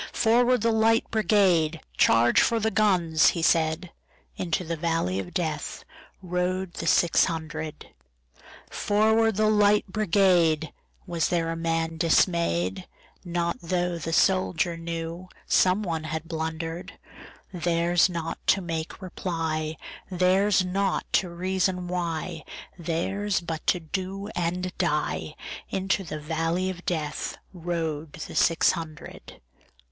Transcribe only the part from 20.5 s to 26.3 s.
not to reason why, Theirs but to do and die:Into the